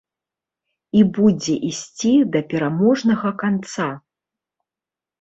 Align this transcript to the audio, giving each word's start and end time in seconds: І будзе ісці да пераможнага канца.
І 0.99 1.03
будзе 1.17 1.55
ісці 1.69 2.13
да 2.33 2.43
пераможнага 2.51 3.29
канца. 3.45 3.89